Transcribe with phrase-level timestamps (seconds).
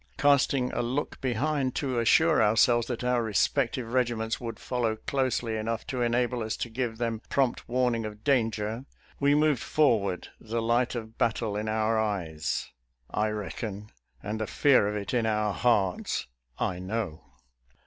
[0.17, 5.85] Casting a look behind to assure ourselves that our respective regiments would follow closely enough
[5.85, 8.85] to enable us to give them prompt warning of danger,
[9.19, 12.71] we moved for ward, the light of battle in our eyes—
[13.11, 13.91] I reckon—
[14.23, 16.25] and the fear of it in our hearts—
[16.57, 17.23] I know.